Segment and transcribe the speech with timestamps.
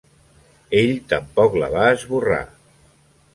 [0.79, 2.41] Ell tampoc la va esborrar.